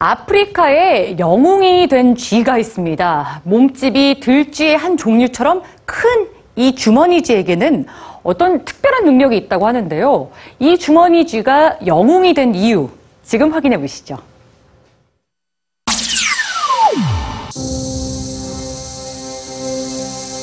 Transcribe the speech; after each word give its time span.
아프리카에 0.00 1.18
영웅이 1.18 1.86
된 1.88 2.16
쥐가 2.16 2.58
있습니다. 2.58 3.42
몸집이 3.44 4.20
들쥐의 4.20 4.76
한 4.76 4.96
종류처럼 4.96 5.62
큰 5.84 6.40
이 6.60 6.74
주머니 6.74 7.22
쥐에게는 7.22 7.86
어떤 8.22 8.64
특별한 8.66 9.04
능력이 9.04 9.36
있다고 9.36 9.66
하는데요. 9.66 10.30
이 10.58 10.76
주머니 10.76 11.26
쥐가 11.26 11.78
영웅이 11.86 12.34
된 12.34 12.54
이유, 12.54 12.90
지금 13.24 13.52
확인해 13.52 13.78
보시죠. 13.78 14.18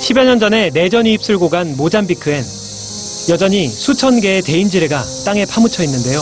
십여년 0.02 0.39
전에 0.39 0.71
내전이 0.74 1.12
휩쓸고 1.12 1.50
간 1.50 1.75
모잠비크엔 1.78 2.42
여전히 3.30 3.68
수천 3.68 4.21
개의 4.21 4.42
대인지뢰가 4.42 5.02
땅에 5.25 5.46
파묻혀 5.46 5.83
있는데요. 5.83 6.21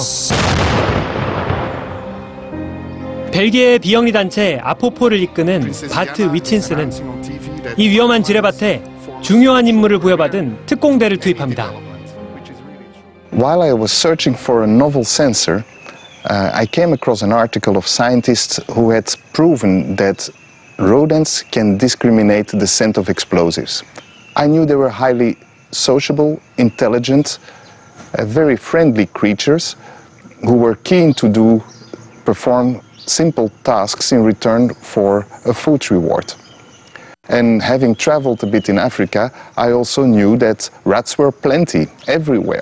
벨기에의 3.34 3.78
비영리 3.78 4.12
단체 4.12 4.58
아포포를 4.62 5.20
이끄는 5.20 5.72
바트 5.92 6.32
위친스는 6.32 6.90
이 7.76 7.88
위험한 7.88 8.22
지뢰밭에 8.22 8.82
중요한 9.22 9.66
임무를 9.66 9.98
부여받은 9.98 10.66
특공대를 10.66 11.18
투입합니다. 11.18 11.72
While 13.32 13.62
I 13.62 13.72
was 13.72 13.92
searching 13.92 14.36
for 14.36 14.64
a 14.64 14.68
novel 14.68 15.04
sensor, 15.04 15.62
uh, 16.28 16.50
I 16.52 16.66
came 16.66 16.92
across 16.92 17.22
an 17.22 17.32
article 17.32 17.76
of 17.76 17.86
scientists 17.86 18.60
who 18.74 18.90
had 18.90 19.06
proven 19.32 19.96
that 19.96 20.28
rodents 20.78 21.42
can 21.50 21.78
discriminate 21.78 22.48
the 22.50 22.66
scent 22.66 22.98
of 22.98 23.08
explosives. 23.08 23.84
I 24.36 24.46
knew 24.46 24.66
they 24.66 24.74
were 24.74 24.90
highly 24.90 25.38
sociable, 25.70 26.40
intelligent, 26.58 27.38
uh, 28.18 28.24
very 28.24 28.56
friendly 28.56 29.06
creatures 29.06 29.76
who 30.42 30.54
were 30.56 30.74
keen 30.74 31.14
to 31.14 31.28
do 31.28 31.62
perform 32.24 32.80
simple 33.05 33.49
tasks 33.63 34.11
in 34.11 34.23
return 34.23 34.69
for 34.81 35.25
a 35.45 35.53
food 35.53 35.89
reward. 35.91 36.33
And 37.27 37.61
having 37.61 37.95
traveled 37.95 38.43
a 38.43 38.47
bit 38.47 38.69
in 38.69 38.77
Africa, 38.77 39.31
I 39.57 39.71
also 39.71 40.05
knew 40.05 40.37
that 40.37 40.69
rats 40.85 41.17
were 41.17 41.31
plenty 41.31 41.87
everywhere. 42.07 42.61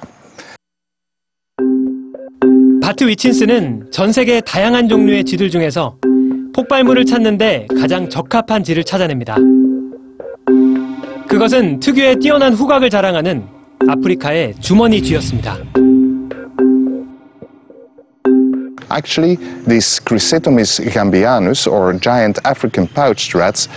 바트 2.81 3.05
위친스는 3.05 3.91
전 3.91 4.11
세계 4.11 4.41
다양한 4.41 4.87
종류의 4.87 5.23
쥐들 5.23 5.49
중에서 5.49 5.97
폭발물을 6.53 7.05
찾는데 7.05 7.67
가장 7.79 8.09
적합한 8.09 8.63
쥐를 8.63 8.83
찾아냅니다. 8.83 9.37
그것은 11.27 11.79
특유의 11.79 12.17
뛰어난 12.19 12.53
후각을 12.53 12.89
자랑하는 12.89 13.47
아프리카의 13.87 14.55
주머니 14.59 15.01
쥐였습니다. 15.01 15.57
Actually, 18.93 19.37
these 19.65 19.99
Chrysetomis 19.99 20.79
gambianus, 20.93 21.65
or 21.65 21.93
giant 21.93 22.37
African 22.45 22.87
pouched 22.87 23.33
rats, 23.33 23.67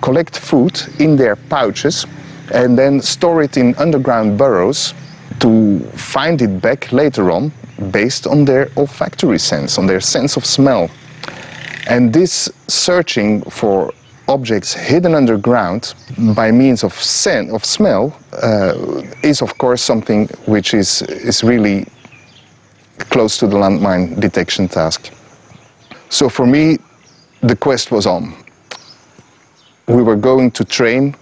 collect 0.00 0.38
food 0.38 0.80
in 0.98 1.16
their 1.16 1.36
pouches 1.36 2.06
and 2.54 2.78
then 2.78 3.00
store 3.02 3.42
it 3.42 3.56
in 3.58 3.74
underground 3.76 4.38
burrows 4.38 4.94
to 5.40 5.80
find 5.96 6.40
it 6.40 6.62
back 6.62 6.92
later 6.92 7.30
on 7.30 7.52
based 7.90 8.26
on 8.26 8.46
their 8.46 8.70
olfactory 8.76 9.38
sense, 9.38 9.76
on 9.78 9.86
their 9.86 10.00
sense 10.00 10.36
of 10.38 10.46
smell. 10.46 10.88
And 11.88 12.12
this 12.12 12.50
searching 12.68 13.42
for 13.50 13.92
objects 14.28 14.72
hidden 14.72 15.14
underground 15.14 15.94
by 16.34 16.50
means 16.52 16.84
of 16.84 16.94
scent, 16.94 17.50
of 17.50 17.64
smell, 17.64 18.18
uh, 18.42 19.02
is 19.22 19.42
of 19.42 19.58
course 19.58 19.82
something 19.82 20.28
which 20.46 20.72
is, 20.72 21.02
is 21.02 21.44
really 21.44 21.86
close 23.10 23.38
to 23.38 23.46
the 23.46 23.56
landmine 23.56 24.18
detection 24.20 24.68
task. 24.68 25.12
So 26.08 26.28
for 26.28 26.46
me, 26.46 26.78
the 27.42 27.56
quest 27.56 27.90
was 27.90 28.06
on. 28.06 28.34
We 29.86 30.02
were 30.02 30.16
going 30.16 30.50
to 30.52 30.64
train 30.64 31.14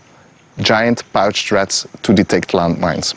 giant 0.59 1.03
pouched 1.13 1.51
rats 1.53 1.87
to 2.03 2.15
detect 2.15 2.55
landmines. 2.55 3.15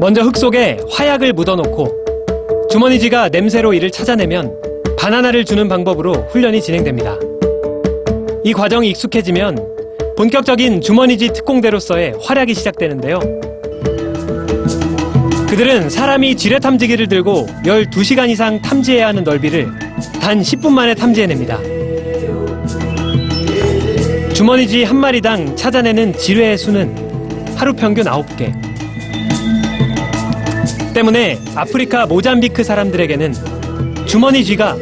먼저 0.00 0.22
흙 0.22 0.36
속에 0.36 0.78
화약을 0.90 1.32
묻어놓고 1.32 2.68
주머니쥐가 2.70 3.30
냄새로 3.30 3.72
이를 3.72 3.90
찾아내면 3.90 4.54
바나나를 4.98 5.44
주는 5.44 5.68
방법으로 5.68 6.28
훈련이 6.30 6.60
진행됩니다. 6.62 7.16
이 8.44 8.52
과정이 8.52 8.90
익숙해지면 8.90 9.78
본격적인 10.16 10.80
주머니쥐 10.80 11.32
특공대로서의 11.32 12.14
활약이 12.20 12.54
시작되는데요. 12.54 13.18
그들은 15.50 15.88
사람이 15.88 16.36
지뢰 16.36 16.58
탐지기를 16.58 17.08
들고 17.08 17.46
12시간 17.64 18.28
이상 18.28 18.60
탐지해야 18.60 19.08
하는 19.08 19.24
넓이를 19.24 19.72
단 20.20 20.42
10분 20.42 20.70
만에 20.70 20.94
탐지해냅니다. 20.94 21.58
주머니쥐 24.34 24.84
한 24.84 24.96
마리당 24.98 25.56
찾아내는 25.56 26.16
지뢰의 26.18 26.58
수는 26.58 26.94
하루 27.56 27.72
평균 27.72 28.04
9개. 28.04 28.52
때문에 30.92 31.38
아프리카 31.54 32.04
모잠비크 32.06 32.62
사람들에게는 32.62 33.34
주머니 34.06 34.44
쥐가 34.44 34.76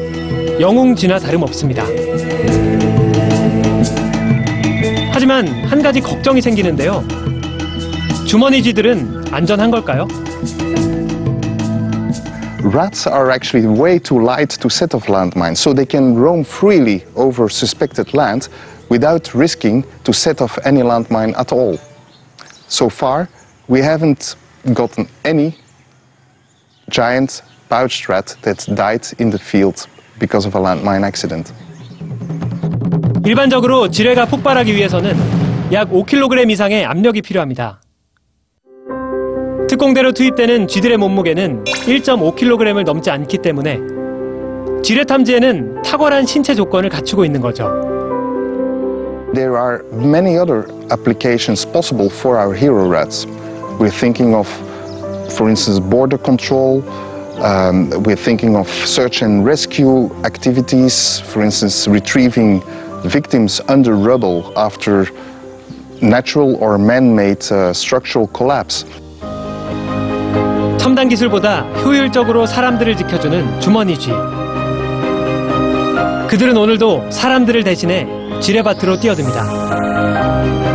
영웅 0.60 0.96
쥐나 0.96 1.20
다름없습니다. 1.20 1.84
하지만 5.12 5.46
한 5.66 5.80
가지 5.80 6.00
걱정이 6.00 6.42
생기는데요. 6.42 7.04
주머니 8.26 8.62
쥐들은 8.62 9.26
안전한 9.30 9.70
걸까요? 9.70 10.08
Rats 12.75 13.07
are 13.07 13.31
actually 13.31 13.65
way 13.65 13.99
too 13.99 14.21
light 14.21 14.49
to 14.49 14.69
set 14.69 14.93
off 14.93 15.07
landmines, 15.07 15.57
so 15.57 15.73
they 15.73 15.85
can 15.85 16.15
roam 16.15 16.43
freely 16.43 17.03
over 17.15 17.49
suspected 17.49 18.13
land 18.13 18.49
without 18.89 19.33
risking 19.33 19.83
to 20.03 20.13
set 20.13 20.41
off 20.41 20.59
any 20.63 20.81
landmine 20.81 21.33
at 21.37 21.51
all. 21.51 21.77
So 22.67 22.89
far, 22.89 23.29
we 23.67 23.81
haven't 23.81 24.35
gotten 24.73 25.07
any 25.25 25.55
giant 26.89 27.41
pouched 27.69 28.09
rat 28.09 28.35
that 28.43 28.67
died 28.75 29.07
in 29.17 29.29
the 29.29 29.39
field 29.39 29.87
because 30.19 30.45
of 30.45 30.55
a 30.55 30.59
landmine 30.59 31.03
accident. 31.03 31.53
일반적으로 33.25 33.89
지뢰가 33.89 34.25
폭발하기 34.25 34.75
위해서는 34.75 35.15
약 35.71 35.89
5kg 35.89 36.49
이상의 36.49 36.85
압력이 36.85 37.21
필요합니다. 37.21 37.81
특공대로 39.68 40.12
투입되는 40.12 40.68
쥐들의 40.68 40.96
몸무게는 40.96 41.64
1.5kg을 41.64 42.84
넘지 42.84 43.10
않기 43.10 43.38
때문에 43.38 43.80
지뢰 44.84 45.04
탐지에는 45.04 45.82
탁월한 45.82 46.24
신체 46.24 46.54
조건을 46.54 46.88
갖추고 46.88 47.24
있는 47.24 47.40
거죠. 47.40 47.68
There 49.34 49.56
are 49.56 49.82
many 49.92 50.38
other 50.38 50.66
applications 50.92 51.66
possible 51.66 52.08
for 52.08 52.38
our 52.38 52.54
hero 52.54 52.88
rats. 52.88 53.26
We're 53.80 53.90
thinking 53.90 54.36
of, 54.36 54.48
for 55.34 55.48
instance, 55.50 55.80
border 55.80 56.16
control. 56.16 56.84
Um, 57.42 57.90
we're 58.04 58.16
thinking 58.16 58.56
of 58.56 58.68
search 58.86 59.22
and 59.22 59.44
rescue 59.44 60.08
activities, 60.24 61.20
for 61.26 61.42
instance, 61.42 61.90
retrieving 61.90 62.62
victims 63.02 63.60
under 63.68 63.96
rubble 63.96 64.52
after 64.56 65.08
natural 66.00 66.54
or 66.62 66.78
man-made 66.78 67.44
uh, 67.50 67.72
structural 67.72 68.28
collapse. 68.28 68.84
첨단 70.86 71.08
기술보다 71.08 71.62
효율적으로 71.82 72.46
사람들을 72.46 72.96
지켜주는 72.96 73.60
주머니쥐. 73.60 74.12
그들은 76.28 76.56
오늘도 76.56 77.10
사람들을 77.10 77.64
대신해 77.64 78.06
지뢰밭으로 78.40 79.00
뛰어듭니다. 79.00 80.65